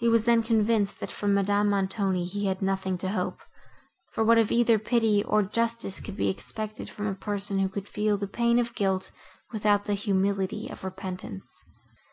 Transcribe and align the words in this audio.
He 0.00 0.08
was 0.08 0.24
then 0.24 0.42
convinced, 0.42 0.98
that 0.98 1.12
from 1.12 1.32
Madame 1.32 1.68
Montoni 1.70 2.24
he 2.24 2.46
had 2.46 2.60
nothing 2.60 2.98
to 2.98 3.10
hope, 3.10 3.38
for 4.10 4.24
what 4.24 4.36
of 4.36 4.50
either 4.50 4.80
pity, 4.80 5.22
or 5.22 5.44
justice 5.44 6.00
could 6.00 6.16
be 6.16 6.28
expected 6.28 6.90
from 6.90 7.06
a 7.06 7.14
person, 7.14 7.60
who 7.60 7.68
could 7.68 7.86
feel 7.86 8.16
the 8.16 8.26
pain 8.26 8.58
of 8.58 8.74
guilt, 8.74 9.12
without 9.52 9.84
the 9.84 9.94
humility 9.94 10.66
of 10.68 10.82
repentance? 10.82 11.62